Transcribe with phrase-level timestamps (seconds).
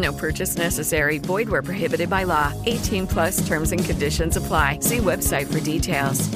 [0.00, 1.18] No purchase necessary.
[1.18, 2.52] Void where prohibited by law.
[2.66, 4.78] 18 plus terms and conditions apply.
[4.80, 6.28] See website for details.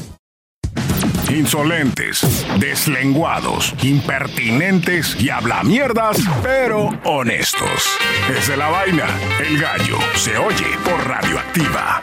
[1.31, 2.21] Insolentes,
[2.61, 7.89] deslenguados, impertinentes y hablamierdas, pero honestos.
[8.31, 9.07] Es de la vaina.
[9.41, 12.03] El gallo se oye por radioactiva.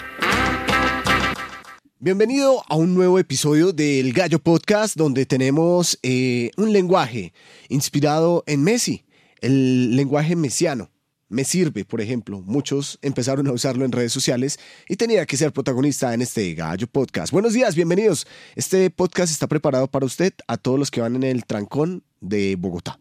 [2.00, 7.32] Bienvenido a un nuevo episodio del Gallo Podcast donde tenemos eh, un lenguaje
[7.70, 9.06] inspirado en Messi,
[9.40, 10.90] el lenguaje mesiano.
[11.32, 12.42] Me sirve, por ejemplo.
[12.42, 16.88] Muchos empezaron a usarlo en redes sociales y tenía que ser protagonista en este Gallo
[16.88, 17.32] Podcast.
[17.32, 18.28] Buenos días, bienvenidos.
[18.58, 22.58] Este podcast está preparado para usted, a todos los que van en el trancón de
[22.58, 23.00] Bogotá.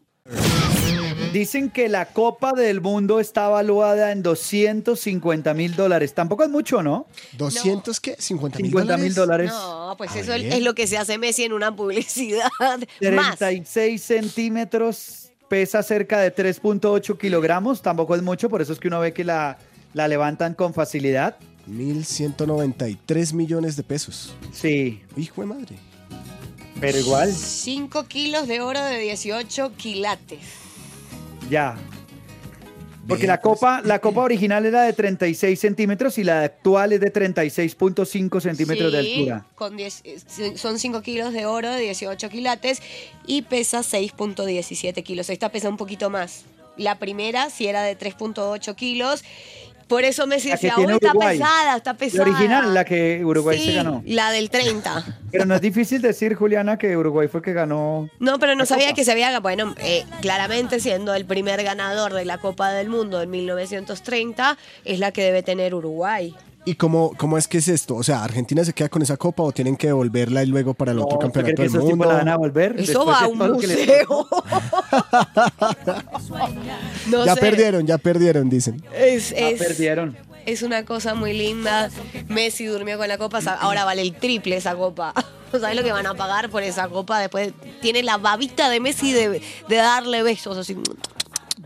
[1.33, 6.15] Dicen que la Copa del Mundo está valuada en 250 mil dólares.
[6.15, 7.09] Tampoco es mucho, ¿no?
[7.37, 8.17] ¿200 qué?
[8.17, 9.51] ¿50 mil 50 mil dólares.
[9.51, 10.45] No, pues A eso ver.
[10.45, 12.49] es lo que se hace Messi en una publicidad.
[13.13, 13.39] Más.
[13.39, 17.83] 36 centímetros, pesa cerca de 3.8 kilogramos.
[17.83, 19.59] Tampoco es mucho, por eso es que uno ve que la,
[19.93, 21.37] la levantan con facilidad.
[21.69, 24.33] 1.193 millones de pesos.
[24.53, 25.77] Sí, Hijo de madre.
[26.81, 30.39] pero igual, 5 kilos de oro de 18 quilates.
[31.51, 31.77] ya.
[33.11, 37.13] Porque la copa, la copa original era de 36 centímetros y la actual es de
[37.13, 39.47] 36.5 centímetros de altura.
[39.55, 42.81] Con 10 eh, son 5 kilos de oro de 18 quilates
[43.27, 45.29] y pesa 6.17 kilos.
[45.29, 46.45] Esta pesa un poquito más.
[46.77, 49.23] La primera sí era de 3.8 kilos.
[49.91, 51.37] Por eso Messi La decía, "Uy, está Uruguay".
[51.39, 52.23] pesada, está La pesada.
[52.23, 54.03] original, la que Uruguay se ganó.
[54.07, 55.05] La del 30.
[55.33, 58.09] Pero no es difícil decir, Juliana, que Uruguay fue que ganó.
[58.21, 58.95] No, pero no La sabía Copa.
[58.97, 63.21] que se había, bueno, eh, claramente siendo el primer ganador de la Copa del Mundo
[63.21, 66.35] en 1930, es la que debe tener Uruguay.
[66.71, 67.97] ¿Y cómo, cómo es que es esto?
[67.97, 70.93] O sea, ¿Argentina se queda con esa copa o tienen que devolverla y luego para
[70.93, 72.07] el otro ¿usted cree campeonato que del esos tipos mundo?
[72.13, 72.77] la van a volver?
[72.79, 74.29] Eso va a un museo.
[77.09, 77.41] no ya sé.
[77.41, 78.83] perdieron, ya perdieron, dicen.
[78.95, 80.17] Es, es- perdieron.
[80.47, 81.91] es una cosa muy linda.
[82.29, 85.13] Messi durmió con la copa, ahora vale el triple esa copa.
[85.51, 87.19] ¿Sabes lo que van a pagar por esa copa?
[87.19, 90.77] Después tiene la babita de Messi de, de darle besos así.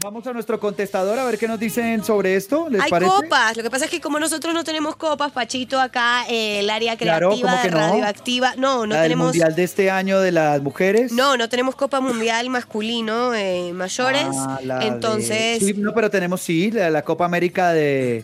[0.05, 2.69] Vamos a nuestro contestador a ver qué nos dicen sobre esto.
[2.69, 3.11] ¿Les Hay parece?
[3.11, 3.57] copas.
[3.57, 6.95] Lo que pasa es que como nosotros no tenemos copas, Pachito, acá eh, el área
[6.99, 7.79] Claro, creativa ¿cómo que de no?
[7.81, 8.55] radioactiva.
[8.59, 9.27] No, no la del tenemos.
[9.29, 11.11] mundial de este año de las mujeres.
[11.13, 14.27] No, no tenemos Copa Mundial masculino eh, mayores.
[14.31, 18.23] Ah, la de- Entonces, Sí, no, pero tenemos sí, la, la Copa América de,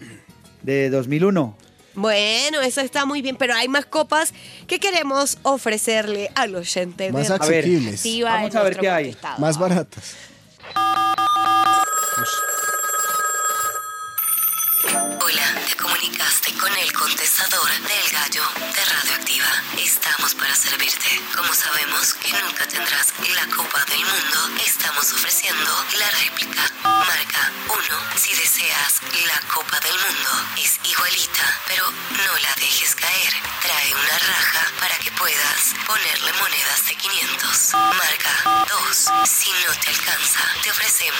[0.60, 1.56] de 2001.
[1.94, 4.34] bueno, eso está muy bien, pero hay más copas
[4.66, 9.16] que queremos ofrecerle al oyente Más A asequibles, vamos a ver qué hay.
[9.38, 10.14] más baratas.
[15.20, 19.46] Hola, te comunicaste con el contestador del gallo de Radioactiva.
[19.78, 21.18] Estamos para servirte.
[21.34, 26.70] Como sabemos que nunca tendrás la Copa del Mundo, estamos ofreciendo la réplica.
[26.82, 27.78] Marca 1
[28.16, 30.30] si deseas la Copa del Mundo.
[30.62, 33.32] Es igualita, pero no la dejes caer.
[33.62, 37.74] Trae una raja para que puedas ponerle monedas de 500.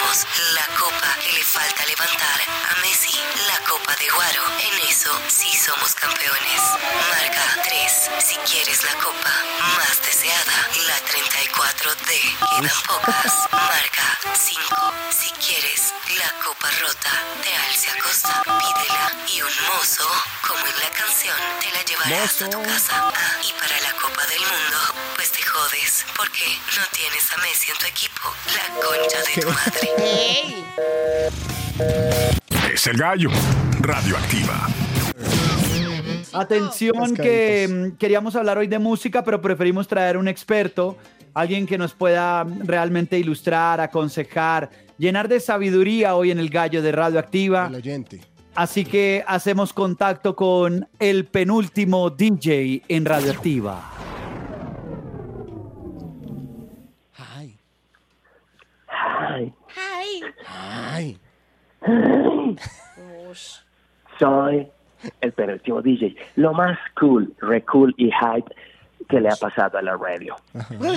[0.00, 2.40] La copa que le falta levantar
[2.70, 3.14] a Messi,
[3.46, 4.42] la copa de Guaro.
[4.58, 6.62] En eso sí somos campeones.
[7.10, 9.30] Marca 3 si quieres la copa
[9.76, 10.56] más deseada,
[10.88, 12.10] la 34D.
[12.56, 13.34] Quedan pocas.
[13.52, 17.12] Marca 5 si quieres la copa rota
[17.44, 18.42] de Alcia Costa.
[18.42, 20.08] Pídela y un mozo,
[20.48, 23.12] como en la canción, te la llevará hasta tu casa.
[23.14, 24.69] Ah, y para la Copa del Mundo,
[25.50, 26.44] jodes, porque
[26.78, 28.22] no tienes a Messi en tu equipo.
[28.54, 29.88] La concha de tu madre.
[29.98, 30.64] ¡Ey!
[32.72, 33.30] Es el gallo.
[33.80, 34.68] Radioactiva.
[36.32, 40.96] Atención que mm, queríamos hablar hoy de música, pero preferimos traer un experto,
[41.34, 46.80] alguien que nos pueda mm, realmente ilustrar, aconsejar, llenar de sabiduría hoy en el gallo
[46.80, 47.66] de Radioactiva.
[47.66, 48.20] El oyente.
[48.54, 54.09] Así que hacemos contacto con el penúltimo DJ en Radioactiva.
[64.18, 64.68] Soy
[65.20, 66.16] el penúltimo DJ.
[66.36, 68.54] Lo más cool, re cool y hype
[69.08, 70.36] que le ha pasado a la radio.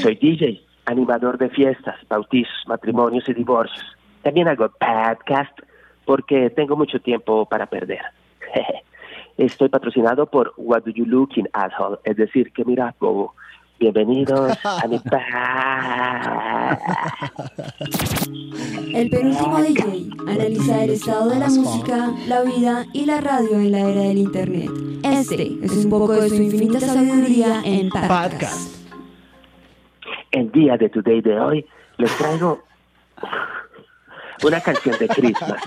[0.02, 3.86] Soy DJ, animador de fiestas, bautizos, matrimonios y divorcios.
[4.22, 5.58] También hago podcast
[6.06, 8.02] porque tengo mucho tiempo para perder.
[9.38, 13.34] Estoy patrocinado por What Do You Looking Asshole, es decir, que mira, bobo.
[13.80, 16.80] Bienvenidos a mi pa-
[18.94, 23.72] El penúltimo DJ analiza el estado de la música, la vida y la radio en
[23.72, 24.70] la era del Internet.
[25.04, 28.76] Este es un poco de su infinita sabiduría en podcast.
[30.32, 31.66] El día de Today de hoy
[31.98, 32.64] les traigo
[34.44, 35.62] una canción de Christmas,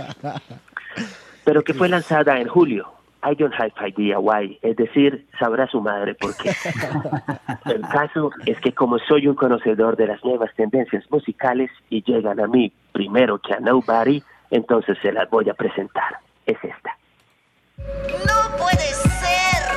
[1.45, 2.93] pero que fue lanzada en julio.
[3.27, 6.51] I don't have idea why, es decir, sabrá su madre por qué.
[7.65, 12.39] El caso es que como soy un conocedor de las nuevas tendencias musicales y llegan
[12.39, 16.21] a mí primero que a Nobody, entonces se las voy a presentar.
[16.47, 16.97] Es esta.
[17.79, 19.75] No puede ser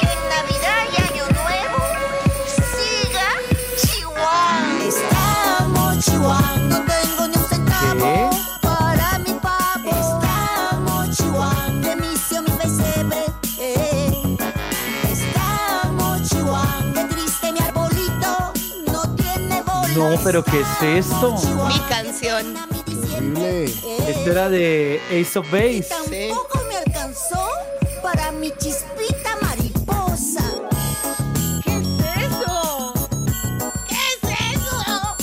[0.00, 1.80] que en Navidad y Año Nuevo
[2.46, 3.28] siga
[3.76, 4.88] chihuahua.
[4.88, 6.55] Estamos chihuahua,
[19.96, 21.34] No, pero ¿qué es esto?
[21.68, 22.54] Mi canción.
[23.16, 23.64] Horrible.
[23.64, 25.86] Esto era de Ace of Base.
[25.88, 27.48] Tampoco me alcanzó
[28.02, 30.44] para mi chispita mariposa.
[31.64, 31.86] ¿Qué es
[32.30, 32.92] eso?
[33.88, 34.20] ¿Qué es
[34.54, 35.16] eso?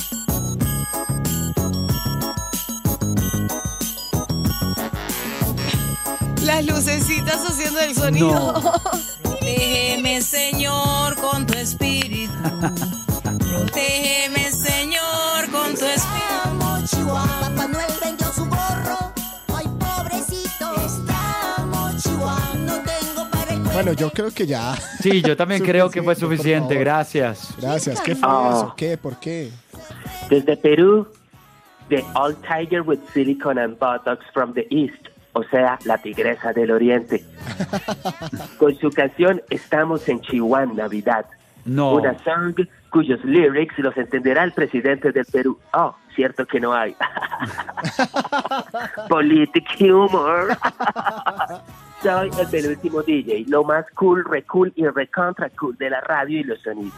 [6.43, 8.61] Las lucecitas haciendo el sonido.
[9.21, 12.33] Protégeme, Señor, con tu espíritu.
[13.23, 14.51] Protégeme,
[23.83, 24.75] Bueno, yo creo que ya.
[24.75, 26.75] Sí, yo también creo que fue Suficiente.
[26.75, 27.53] Gracias.
[27.59, 27.99] Gracias.
[27.99, 28.49] ¿Qué fue Ah.
[28.53, 28.73] eso?
[28.77, 28.97] ¿Qué?
[28.97, 29.49] ¿Por qué?
[30.29, 31.05] Desde Perú,
[31.89, 36.71] The Old Tiger with Silicon and Buttocks from the East, o sea, la tigresa del
[36.71, 37.25] oriente.
[38.57, 41.25] Con su canción Estamos en Chihuahua Navidad.
[41.65, 41.95] No.
[41.95, 42.55] Una song
[42.89, 45.59] cuyos lyrics los entenderá el presidente del Perú.
[45.73, 46.95] Oh, cierto que no hay.
[49.09, 50.57] Politic humor.
[52.03, 56.41] Soy el penúltimo DJ, lo más cool, re cool y recontra cool de la radio
[56.41, 56.93] y los sonidos.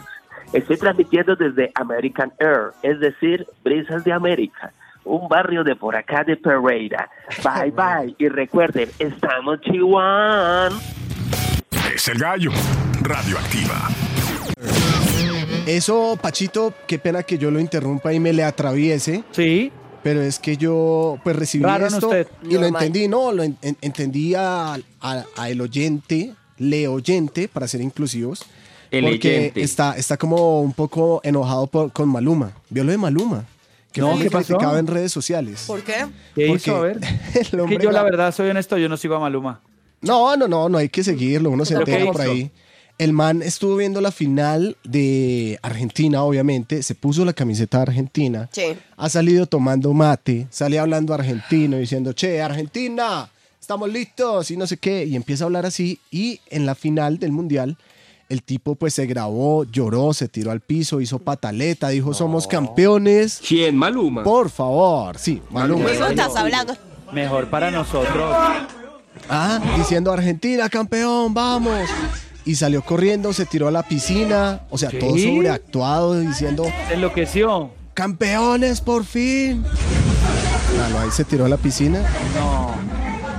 [0.52, 4.72] Estoy transmitiendo desde American Air, es decir, Brisas de América,
[5.04, 7.08] un barrio de por acá de Pereira.
[7.44, 10.70] Bye bye y recuerden, estamos Chihuahua.
[11.94, 12.50] Es el gallo.
[13.00, 13.88] Radioactiva.
[15.68, 19.22] Eso, Pachito, qué pena que yo lo interrumpa y me le atraviese.
[19.30, 19.70] Sí.
[20.06, 22.28] Pero es que yo pues recibí Raro esto usted.
[22.48, 27.48] y lo entendí, no, lo en- en- entendí a, a- a el oyente, le oyente,
[27.48, 28.44] para ser inclusivos.
[28.92, 29.62] El porque oyente.
[29.62, 32.52] está, está como un poco enojado por- con Maluma.
[32.70, 33.46] ¿Vio lo de Maluma?
[33.90, 34.56] Que No, ¿qué pasó?
[34.78, 35.64] en redes sociales.
[35.66, 36.06] ¿Por qué?
[36.36, 36.76] ¿Qué Porque hizo?
[36.76, 36.98] A ver.
[37.34, 39.60] el Es que yo la verdad soy honesto, yo no sigo a Maluma.
[40.02, 42.30] No, no, no, no hay que seguirlo, uno se ¿Pero qué entera por hizo?
[42.30, 42.50] ahí.
[42.98, 48.48] El man estuvo viendo la final de Argentina, obviamente, se puso la camiseta de Argentina,
[48.52, 48.74] Sí.
[48.96, 53.28] ha salido tomando mate, sale hablando argentino, diciendo, che, Argentina,
[53.60, 57.18] estamos listos y no sé qué, y empieza a hablar así, y en la final
[57.18, 57.76] del Mundial,
[58.30, 63.40] el tipo pues se grabó, lloró, se tiró al piso, hizo pataleta, dijo, somos campeones.
[63.46, 63.76] ¿Quién?
[63.76, 64.24] Maluma.
[64.24, 65.90] Por favor, sí, Maluma.
[65.90, 66.74] ¿De qué estás hablando?
[67.12, 68.34] Mejor para nosotros.
[69.28, 71.88] Ah, diciendo Argentina, campeón, vamos.
[72.46, 74.98] Y salió corriendo, se tiró a la piscina, o sea, ¿Qué?
[74.98, 77.70] todo sobreactuado, diciendo, Se enloqueció.
[77.92, 79.64] campeones, por fin.
[80.74, 82.00] Claro, ahí se tiró a la piscina.
[82.38, 82.74] No.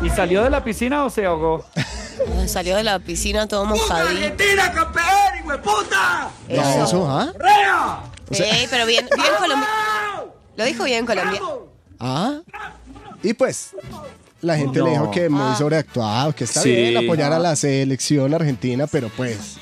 [0.05, 1.65] ¿Y salió de la piscina o se ahogó?
[2.47, 4.09] Salió de la piscina todo mojadito.
[4.09, 5.05] ¡Argentina, campeón,
[5.39, 6.29] hijo de puta!
[6.49, 7.31] Ya, eso, ¿ah?
[8.31, 10.33] Ey, pero bien, bien colombiano.
[10.55, 11.67] Lo dijo bien colombiano.
[11.99, 12.39] Ah.
[13.23, 13.71] Y pues,
[14.41, 16.71] la gente le dijo que muy sobreactuado, que está Sí.
[16.71, 19.57] bien apoyar a la selección argentina, pero pues,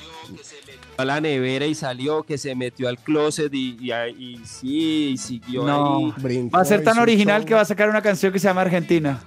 [0.97, 5.17] A la nevera y salió, que se metió al closet y, y, y sí, y
[5.17, 5.97] siguió No.
[5.97, 6.13] ahí.
[6.15, 8.61] brincó Va a ser tan original que va a sacar una canción que se llama
[8.61, 9.19] Argentina.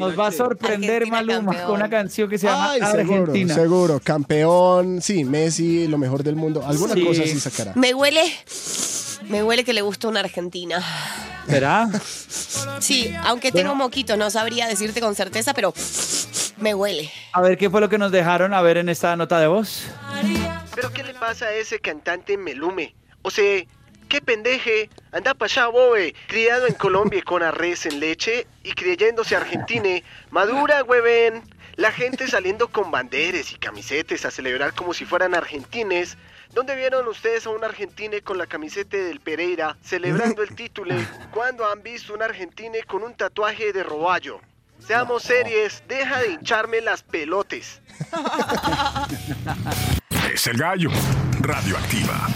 [0.00, 1.66] Nos va a sorprender Argentina Maluma campeón.
[1.66, 3.54] con una canción que se llama Ay, seguro, Argentina.
[3.54, 4.00] seguro.
[4.02, 6.62] Campeón, sí, Messi, lo mejor del mundo.
[6.66, 7.04] Alguna Sí.
[7.04, 7.72] cosa así sacará.
[7.76, 8.22] Me huele.
[9.28, 10.82] Me huele que le gusta una argentina.
[11.48, 11.88] ¿Será?
[12.80, 15.74] Sí, aunque tengo moquito, no sabría decirte con certeza, pero
[16.56, 17.10] me huele.
[17.32, 19.86] A ver qué fue lo que nos dejaron a ver en esta nota de voz.
[20.74, 22.94] ¿Pero qué le pasa a ese cantante Melume?
[23.22, 23.64] O sea,
[24.08, 24.88] qué pendeje.
[25.12, 26.14] Anda pa' allá, bobe.
[26.28, 30.04] Criado en Colombia con arroz en leche y creyéndose argentine.
[30.30, 31.42] Madura, hueven.
[31.76, 36.16] La gente saliendo con banderes y camisetes a celebrar como si fueran argentines.
[36.52, 40.94] ¿Dónde vieron ustedes a un argentine con la camiseta del Pereira celebrando el título?
[41.32, 44.38] ¿Cuándo han visto un argentine con un tatuaje de roballo?
[44.78, 47.80] Seamos series, deja de hincharme las pelotes.
[50.32, 50.88] Es el gallo.
[51.40, 52.26] Radioactiva.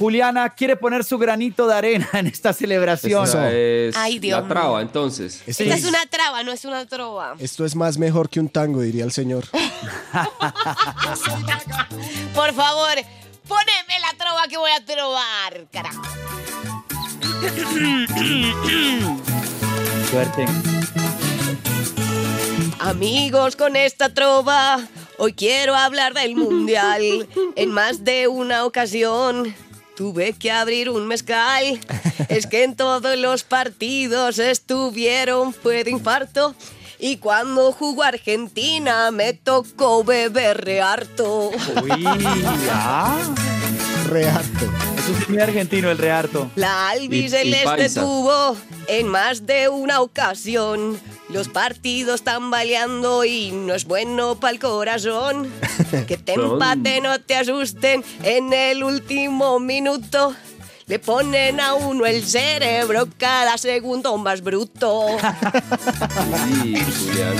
[0.00, 3.22] Juliana quiere poner su granito de arena en esta celebración.
[3.24, 4.80] Esa es Ay, Dios la traba, mío.
[4.80, 5.42] entonces.
[5.46, 7.34] Esto Esta es, es una traba, no es una trova.
[7.38, 9.44] esto es más mejor que un tango, diría el señor.
[12.34, 12.94] Por favor,
[13.46, 16.02] poneme la trova que voy a trobar, carajo.
[20.10, 20.46] Suerte.
[22.78, 24.80] Amigos, con esta trova,
[25.18, 27.28] hoy quiero hablar del mundial.
[27.54, 29.54] En más de una ocasión
[30.00, 31.78] tuve que abrir un mezcal.
[32.30, 36.54] Es que en todos los partidos estuvieron, fue de infarto.
[36.98, 41.50] Y cuando jugó Argentina me tocó beber re harto.
[41.82, 42.02] Uy,
[42.66, 43.18] ya.
[44.08, 44.64] Reacto.
[44.96, 46.50] Eso es muy argentino el rearto.
[46.56, 50.98] La albiceleste tuvo en más de una ocasión.
[51.32, 55.48] Los partidos tambaleando y no es bueno para el corazón.
[56.06, 60.34] Que te empate, no te asusten en el último minuto.
[60.86, 65.06] Le ponen a uno el cerebro cada segundo más bruto.
[66.62, 66.74] Sí.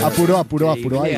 [0.05, 1.17] Apuró, apuró, apuró ahí.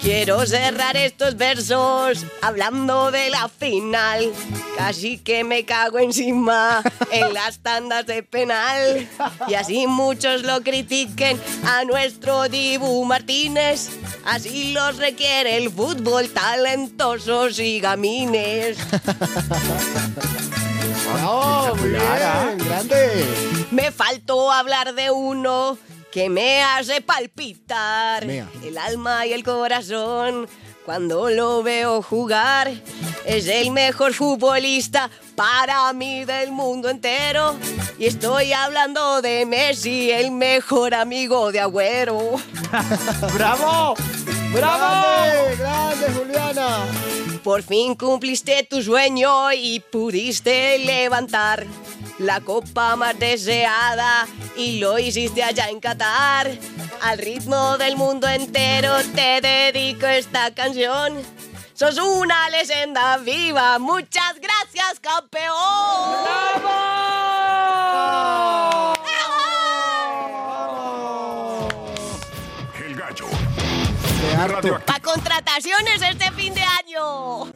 [0.00, 4.32] Quiero cerrar estos versos hablando de la final.
[4.76, 9.08] Casi que me cago encima en las tandas de penal.
[9.48, 13.90] Y así muchos lo critiquen a nuestro Dibu Martínez.
[14.24, 18.78] Así los requiere el fútbol talentosos y gamines.
[21.12, 21.74] ¡Bravo!
[21.76, 23.26] Muy bien, grande.
[23.70, 25.78] Me faltó hablar de uno
[26.10, 28.48] que me hace palpitar Mea.
[28.62, 30.48] el alma y el corazón
[30.88, 32.72] cuando lo veo jugar.
[33.26, 37.56] Es el mejor futbolista para mí del mundo entero.
[37.98, 42.36] Y estoy hablando de Messi, el mejor amigo de Agüero.
[43.34, 43.94] ¡Bravo!
[44.54, 45.34] ¡Bravo!
[45.34, 46.86] ¡Grande, grande, Juliana!
[47.44, 51.66] Por fin cumpliste tu sueño y pudiste levantar
[52.18, 56.50] la copa más deseada y lo hiciste allá en Qatar.
[57.02, 61.22] Al ritmo del mundo entero te dedico esta canción.
[61.74, 63.78] Sos una leyenda viva.
[63.78, 65.54] Muchas gracias, campeón.
[72.84, 73.26] El gallo.
[74.84, 77.46] Para contrataciones este fin de año.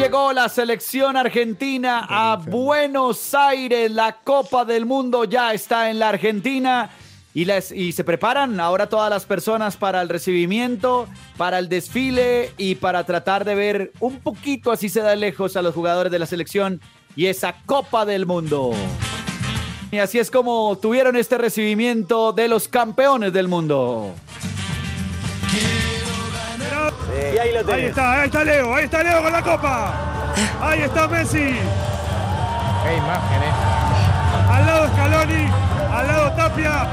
[0.00, 3.90] Llegó la selección argentina a Buenos Aires.
[3.90, 6.88] La Copa del Mundo ya está en la Argentina.
[7.34, 12.50] Y, las- y se preparan ahora todas las personas para el recibimiento, para el desfile
[12.56, 16.18] y para tratar de ver un poquito, así se da lejos, a los jugadores de
[16.18, 16.80] la selección
[17.14, 18.70] y esa Copa del Mundo.
[19.92, 24.14] Y así es como tuvieron este recibimiento de los campeones del mundo.
[27.20, 29.92] Y ahí lo Ahí está, ahí está Leo, ahí está Leo con la copa.
[30.62, 31.38] Ahí está Messi.
[32.82, 34.50] Qué imagen, eh.
[34.50, 35.48] Al lado Scaloni,
[35.92, 36.86] al lado Tapia.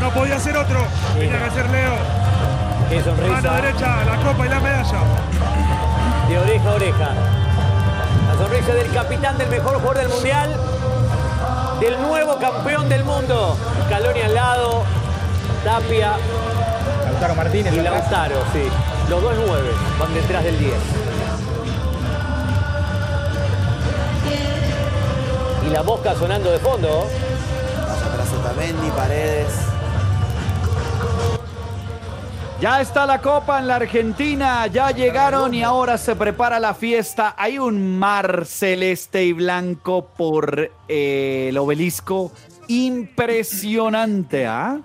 [0.00, 0.80] No podía ser otro,
[1.18, 1.94] tenía que ser Leo.
[2.88, 3.32] Qué sonrisa.
[3.32, 4.98] Mano derecha, la copa y la medalla.
[6.28, 7.08] De oreja a oreja.
[8.28, 10.56] La sonrisa del capitán del mejor jugador del mundial.
[11.80, 13.56] Del nuevo campeón del mundo.
[13.86, 14.84] Scaloni al lado.
[15.68, 16.16] Tapia.
[17.04, 17.74] Lautaro Martínez.
[17.74, 18.62] Y Lautaro, sí.
[19.10, 19.68] Los dos nueve
[20.00, 20.72] van detrás del 10.
[25.66, 27.06] Y la mosca sonando de fondo.
[27.86, 29.52] Más atrás Otamendi, Paredes.
[32.62, 37.34] Ya está la copa en la Argentina, ya llegaron y ahora se prepara la fiesta.
[37.36, 42.32] Hay un mar celeste y blanco por eh, el obelisco.
[42.68, 44.80] Impresionante, ¿ah?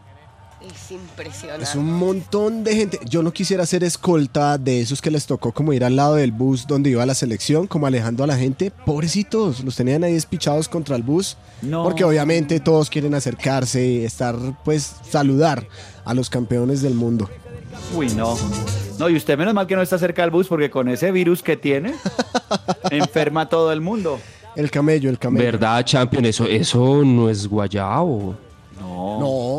[0.71, 1.63] Es impresionante.
[1.63, 2.99] Es un montón de gente.
[3.05, 6.31] Yo no quisiera ser escolta de esos que les tocó como ir al lado del
[6.31, 8.71] bus donde iba la selección, como alejando a la gente.
[8.85, 11.37] Pobrecitos, los tenían ahí despichados contra el bus.
[11.61, 11.83] No.
[11.83, 15.67] Porque obviamente todos quieren acercarse, estar, pues, saludar
[16.05, 17.29] a los campeones del mundo.
[17.95, 18.37] Uy, no.
[18.99, 21.43] No, y usted menos mal que no está cerca del bus porque con ese virus
[21.43, 21.93] que tiene,
[22.91, 24.19] enferma a todo el mundo.
[24.55, 25.45] El camello, el camello.
[25.45, 26.25] ¿Verdad, Champion?
[26.25, 28.35] Eso, eso no es guayabo.
[28.79, 29.19] No.
[29.19, 29.52] No,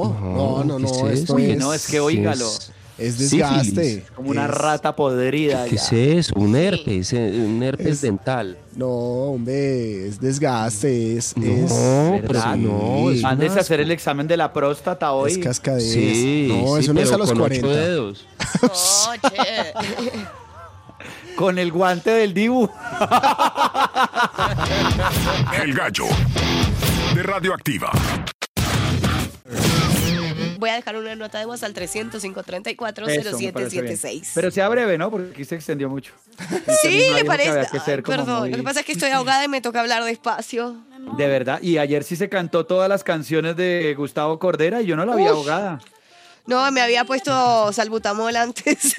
[0.65, 1.09] no, no, ¿qué no.
[1.11, 2.49] es esto Uy, es- no, es que óigalo.
[2.97, 3.65] Es desgaste.
[3.85, 4.11] Sífilis.
[4.15, 5.65] Como una Es- rata podrida.
[5.65, 5.83] ¿Qué ya.
[5.83, 6.35] es eso?
[6.37, 8.57] Un herpes, eh, un herpes Es- dental.
[8.77, 11.37] No, hombre, es desgaste, es...
[11.37, 11.73] No, es,
[12.23, 12.57] pero ¿Verdad?
[12.57, 15.33] no, es Mándese un a hacer el examen de la próstata hoy.
[15.33, 15.93] es cascadez.
[15.93, 17.67] Sí, no, sí, eso no es a los con 40.
[17.67, 18.27] ocho dedos.
[18.63, 19.73] Oye.
[21.37, 22.69] Con el guante del Dibu.
[25.63, 26.05] El gallo
[27.15, 27.91] de Radioactiva.
[30.65, 33.99] Voy a dejar una nota de voz al 300 534 Eso, me parece bien.
[33.99, 34.33] 0776.
[34.35, 35.11] Pero sea breve, ¿no?
[35.11, 36.15] Porque aquí se extendió mucho.
[36.81, 37.51] Sí, le parece.
[37.51, 39.81] había que Ay, perdón, muy- lo que pasa es que estoy ahogada y me toca
[39.81, 40.75] hablar despacio.
[41.19, 41.61] De verdad.
[41.61, 45.15] Y ayer sí se cantó todas las canciones de Gustavo Cordera y yo no la
[45.17, 45.29] vi Uf.
[45.33, 45.81] ahogada.
[46.47, 48.95] No, me había puesto salbutamol antes.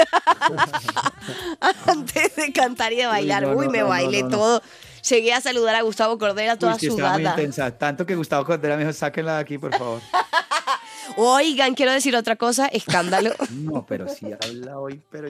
[1.87, 3.41] antes de cantar y de bailar.
[3.43, 4.61] no, Uy, me no, bailé no, todo.
[5.09, 7.37] Llegué a saludar a Gustavo Cordera toda Uy, sí, estaba muy sudada.
[7.39, 7.71] intensa.
[7.77, 10.01] Tanto que Gustavo Cordera me dijo, sáquenla de aquí, por favor.
[11.17, 13.31] Oigan, quiero decir otra cosa, escándalo.
[13.65, 15.27] No, pero sí habla hoy, pero...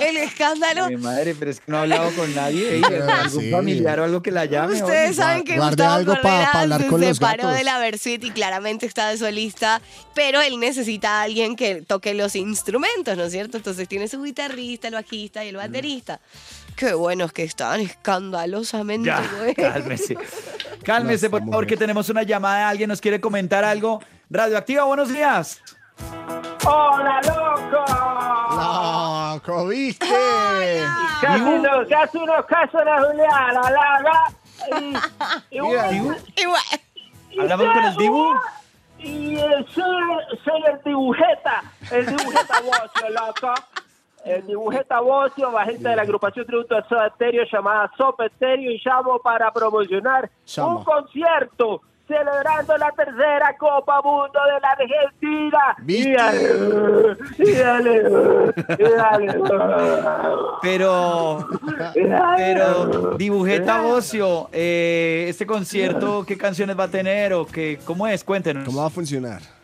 [0.00, 0.88] El escándalo.
[0.88, 2.76] Mi madre, pero es que no ha hablado con nadie.
[2.76, 3.50] ey, algún sí.
[3.50, 4.74] familiar o algo que la llame.
[4.74, 5.14] Ustedes oye.
[5.14, 7.58] saben que Gustavo algo pa- Cordera pa hablar se con los separó gatos.
[7.58, 9.80] de la Versuit y claramente está de solista,
[10.14, 13.56] pero él necesita a alguien que toque los instrumentos, ¿no es cierto?
[13.56, 16.20] Entonces tiene su guitarrista, el bajista y el baterista.
[16.74, 19.54] Qué buenos que están, escandalosamente Ya, buenos.
[19.56, 20.16] cálmese.
[20.84, 22.68] Cálmese, por favor, que tenemos una llamada.
[22.68, 24.00] Alguien nos quiere comentar algo.
[24.30, 25.60] Radioactiva, buenos días.
[26.64, 27.84] ¡Hola, loco!
[29.34, 30.06] ¡Loco, viste!
[31.20, 34.32] Casi no, casi no caso la Juliana, la la.
[35.50, 38.34] Y, y, ¿Hablamos con el Dibu?
[38.98, 39.36] Y
[39.74, 40.02] soy,
[40.44, 43.54] soy el dibujeta, el dibujeta bocio, loco.
[44.26, 48.82] El dibujeta bocio, bajista de la agrupación Tributo a Soda Stereo llamada Sopa Stereo y
[48.84, 50.78] llamo para promocionar Llama.
[50.78, 55.76] un concierto celebrando la tercera Copa Mundo de la Argentina.
[55.78, 56.10] ¿Viste?
[56.10, 58.04] Y dale, y dale,
[58.78, 59.40] y dale.
[60.62, 61.46] Pero,
[62.36, 68.24] pero, dibujeta Bocio, eh, este concierto, ¿qué canciones va a tener o qué, cómo es?
[68.24, 68.64] Cuéntenos.
[68.64, 69.55] ¿Cómo va a funcionar?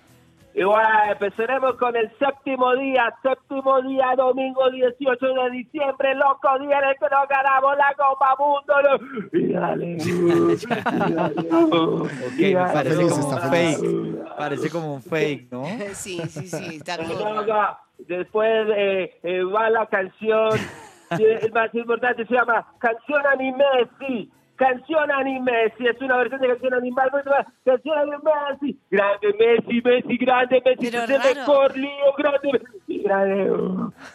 [0.55, 6.79] Y bueno, empezaremos con el séptimo día, séptimo día, domingo 18 de diciembre, loco, día
[6.79, 8.75] en el que nos ganamos la Copa Mundo.
[8.83, 9.39] ¿no?
[9.39, 10.67] Y dale, y
[11.15, 12.73] dale, Ok, y dale.
[12.73, 14.37] parece como está un fake.
[14.37, 15.65] Parece como un fake, ¿no?
[15.95, 17.11] sí, sí, sí, está bien.
[17.19, 20.51] Loco, Después eh, eh, va la canción,
[21.11, 23.65] el más importante se llama Canción Anime,
[24.01, 24.31] sí.
[24.63, 27.11] Canción Anime, sí, es una versión de canción animal.
[27.11, 27.47] buena.
[27.65, 28.79] Canción Anime, sí.
[28.91, 31.35] Grande Messi, Messi, grande Messi, Pero es el raro.
[31.35, 33.03] mejor lío, grande Messi.
[33.03, 33.51] Grande,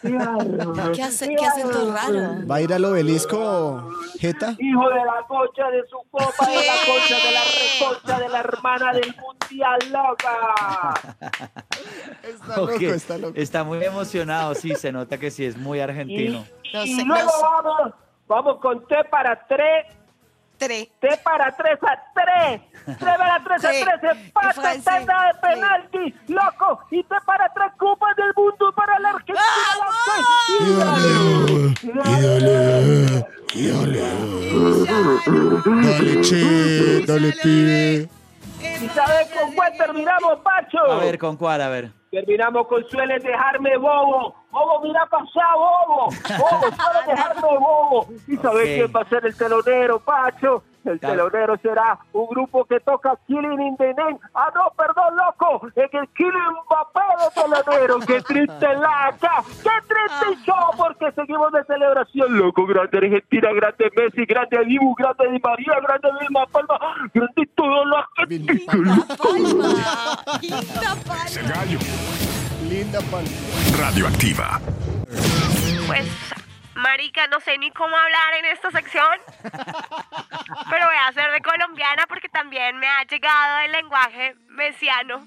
[0.03, 0.91] grande.
[0.95, 2.47] ¿Qué, hace, ¿Qué acento raro?
[2.49, 4.55] ¿Va a ir al obelisco, Jeta?
[4.57, 8.39] Hijo de la concha de su copa, de la concha de la reconcha de la
[8.39, 10.93] hermana del mundial, loca.
[12.23, 13.33] Está loco, está loco.
[13.35, 16.45] Está muy emocionado, sí, se nota que sí, es muy argentino.
[16.73, 17.41] No y sé, luego no sé.
[17.41, 17.93] vamos,
[18.27, 19.87] vamos con T para tres.
[20.57, 20.87] Tres.
[20.99, 22.61] T para tres a tres.
[22.97, 24.11] T para tres Sí, a tres.
[24.25, 25.39] Empate, tanda de sí.
[25.41, 26.15] penalti.
[26.27, 26.79] Loco.
[26.91, 29.41] Y T para tres copas del mundo para la Argentina.
[30.77, 31.73] dale.
[33.53, 34.01] Y dale,
[35.85, 38.09] dale, che, dale, pibe.
[38.59, 40.79] ¿Y sabes con cuál terminamos, Pacho?
[40.91, 41.61] A ver, ¿con cuál?
[41.61, 41.91] A ver.
[42.11, 44.35] Terminamos con sueles dejarme bobo.
[44.57, 46.09] Bobo, mira para allá, bobo.
[46.39, 48.07] Bobo, sueles dejarme bobo.
[48.27, 50.63] ¿Y sabes quién va a ser el telonero, Pacho?
[50.83, 54.17] El telonero será un grupo que toca Killing in the Name.
[54.33, 55.67] Ah, no, perdón, loco.
[55.75, 56.31] Es que el Killing
[56.65, 57.99] Mbappé de telonero.
[57.99, 59.43] Qué triste laca.
[59.61, 62.65] Qué triste show porque seguimos de celebración, loco.
[62.65, 66.79] Grande Argentina, grande Messi, grande Dibu, grande Di María, grande Vilma Palma,
[67.13, 69.05] grande todos los argentinos.
[69.17, 70.23] Palma.
[70.41, 72.46] Linda palma.
[72.69, 73.29] Linda palma.
[73.79, 74.59] Radioactiva.
[75.87, 76.05] Pues,
[76.75, 79.17] marica, no sé ni cómo hablar en esta sección.
[79.43, 85.25] Pero voy a hacer de colombiana porque también me ha llegado el lenguaje mesiano.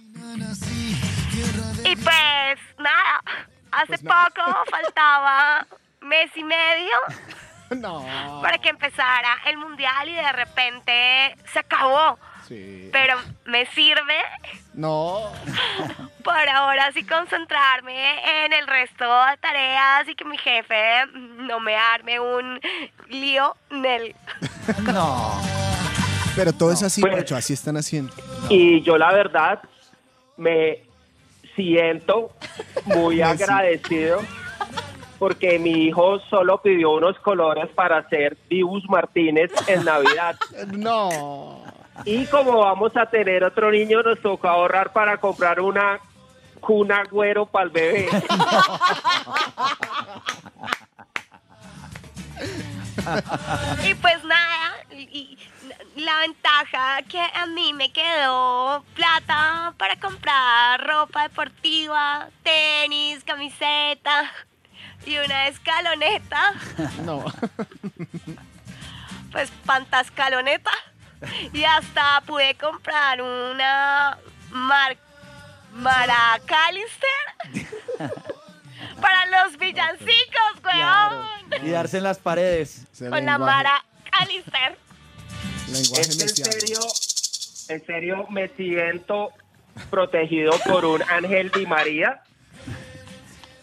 [1.84, 3.22] Y pues, nada,
[3.72, 5.66] hace poco faltaba
[6.02, 6.90] mes y medio
[7.70, 8.40] No.
[8.42, 12.18] para que empezara el mundial y de repente se acabó.
[12.46, 12.90] Sí.
[12.92, 14.18] Pero me sirve
[14.74, 15.32] No.
[16.20, 21.76] para ahora sí concentrarme en el resto de tareas y que mi jefe no me
[21.76, 22.60] arme un
[23.08, 24.14] lío Nel.
[24.92, 25.40] No.
[26.36, 28.12] Pero todo es así, Pues- Pacho, así están haciendo.
[28.48, 29.60] Y yo la verdad
[30.36, 30.84] me
[31.56, 32.30] siento
[32.84, 34.20] muy agradecido
[35.18, 40.36] porque mi hijo solo pidió unos colores para hacer Dibus Martínez en Navidad.
[40.72, 41.64] No.
[42.06, 46.00] Y como vamos a tener otro niño, nos tocó ahorrar para comprar una
[46.60, 48.08] Kun Agüero para el bebé.
[53.84, 55.38] Y pues nada, y,
[55.96, 64.30] la ventaja que a mí me quedó plata para comprar ropa deportiva, tenis, camiseta
[65.06, 66.54] y una escaloneta,
[67.04, 67.24] No.
[69.32, 70.70] pues pantascaloneta.
[71.52, 74.16] Y hasta pude comprar una
[74.50, 74.96] mar
[75.72, 77.08] Maracalister
[79.00, 81.66] para los villancicos, weón.
[81.66, 82.86] Y darse en las paredes.
[82.98, 84.78] Con la Maracalister.
[85.70, 86.80] Es en serio,
[87.68, 89.32] en serio me siento
[89.88, 92.24] protegido por un ángel de María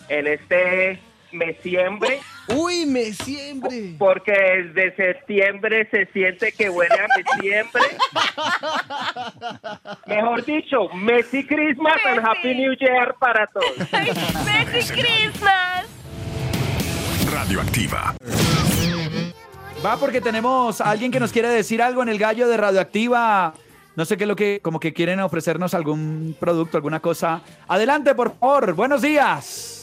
[0.08, 2.20] en este mesiembre.
[2.48, 3.96] Uy, mesiembre.
[3.98, 7.84] Porque desde septiembre se siente que huele a mesiembre.
[10.08, 13.78] Mejor dicho, Messi Christmas and Happy New Year para todos.
[14.46, 15.86] Merry Christmas.
[17.32, 18.16] Radioactiva.
[19.86, 23.54] Va porque tenemos a alguien que nos quiere decir algo en el gallo de Radioactiva.
[23.96, 27.42] No sé qué es lo que, como que quieren ofrecernos algún producto, alguna cosa.
[27.68, 28.74] Adelante, por favor.
[28.74, 29.77] Buenos días.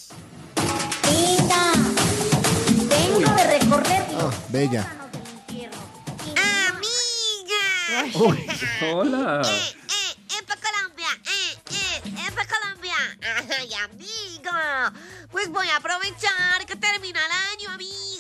[4.25, 4.89] Ah, bella.
[6.71, 8.19] Amiga.
[8.81, 9.43] Hola.
[10.39, 11.09] ¡Epa Colombia!
[11.27, 12.03] ¡Eh, eh!
[12.27, 12.97] ¡Epa Colombia!
[13.59, 14.95] ¡Ay, amiga!
[15.31, 17.71] Pues voy a aprovechar que termina el año,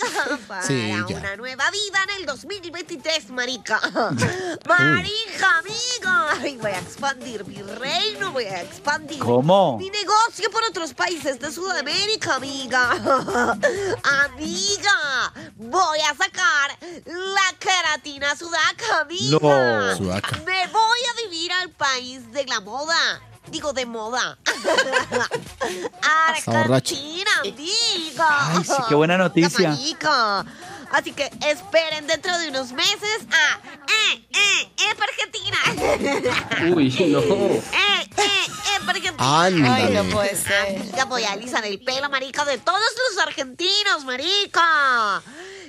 [0.02, 3.80] amiga, para Sí, una nueva vida en el 2023, marica.
[4.68, 6.30] Marica, amiga.
[6.40, 9.78] Ay, voy a expandir mi reino, voy a expandir ¿Cómo?
[9.78, 12.90] mi negocio por otros países de Sudamérica, amiga.
[14.24, 19.38] amiga, voy a sacar la queratina sudaca, amiga.
[19.40, 19.96] No.
[19.96, 20.36] Sudaca.
[20.44, 23.20] Me voy a vivir al país de la moda.
[23.48, 24.38] Digo, de moda.
[26.28, 28.26] Argentina, amiga.
[28.56, 29.76] Ay, sí, qué buena noticia.
[30.90, 33.58] Así que esperen dentro de unos meses a
[34.12, 35.58] eh, eh, eh, Argentina.
[36.74, 37.18] Uy, no.
[37.18, 39.44] Eh, eh, eh, Argentina.
[39.44, 39.68] Ándale.
[39.68, 40.76] Ay, no puede ser.
[40.80, 45.20] Amiga, voy a alisar el pelo, marica, de todos los argentinos, marica.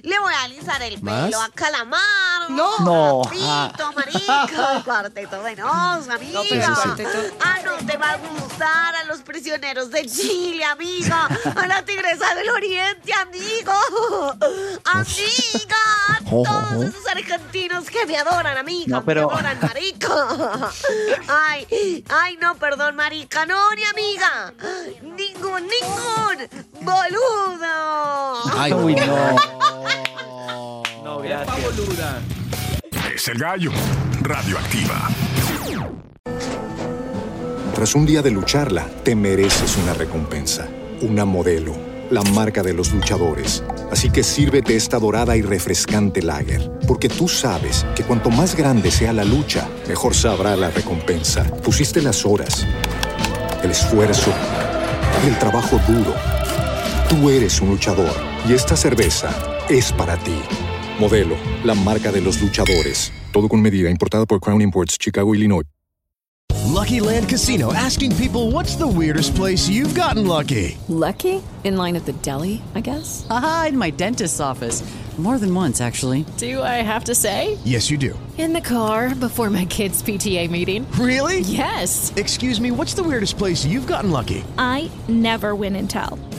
[0.05, 1.25] Le voy a alisar el ¿Más?
[1.25, 2.49] pelo a Calamar.
[2.49, 2.77] No.
[2.79, 3.21] No.
[3.23, 4.81] Papito, marica.
[4.85, 6.41] Cuarteto de nos, amiga.
[6.47, 7.33] pero ese sí.
[7.43, 11.27] Ah, no te va a gustar a los prisioneros de Chile, amiga.
[11.55, 13.73] A la tigresa del oriente, amigo.
[14.83, 15.75] Amiga.
[16.07, 18.97] A Jo, jo, todos esos argentinos que me adoran, amiga.
[18.99, 20.71] No, pero- Me adoran, marica.
[21.27, 23.45] Ay, ay, no, perdón, marica.
[23.45, 24.53] No, ni amiga.
[25.01, 28.57] Ningún, ningún boludo.
[28.57, 29.35] Ay, Uy, no.
[31.03, 31.57] No, gracias.
[33.13, 33.71] Es el gallo.
[34.21, 35.09] Radioactiva.
[37.73, 40.67] Tras un día de lucharla, te mereces una recompensa,
[41.01, 41.75] una modelo,
[42.09, 43.63] la marca de los luchadores.
[43.91, 48.91] Así que sírvete esta dorada y refrescante lager, porque tú sabes que cuanto más grande
[48.91, 51.43] sea la lucha, mejor sabrá la recompensa.
[51.63, 52.65] Pusiste las horas,
[53.61, 54.31] el esfuerzo,
[55.27, 56.34] el trabajo duro.
[57.15, 58.11] Tú eres un luchador
[58.45, 59.29] y esta cerveza
[59.69, 60.35] es para ti.
[60.99, 63.09] Modelo, la marca de los luchadores.
[63.31, 65.63] Todo con medida, importada por Crown Imports, Chicago, Illinois.
[66.65, 70.77] Lucky Land Casino asking people what's the weirdest place you've gotten lucky?
[70.89, 71.41] Lucky?
[71.63, 73.25] In line at the deli, I guess?
[73.29, 74.83] Aha, in my dentist's office.
[75.17, 76.25] More than once, actually.
[76.35, 77.57] Do I have to say?
[77.63, 78.19] Yes, you do.
[78.37, 80.85] In the car before my kids' PTA meeting.
[80.99, 81.39] Really?
[81.39, 82.11] Yes.
[82.17, 84.43] Excuse me, what's the weirdest place you've gotten lucky?
[84.57, 86.19] I never win and tell.